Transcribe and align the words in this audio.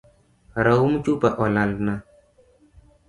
Raum 0.63 0.91
chupa 1.03 1.29
olalna 1.43 1.93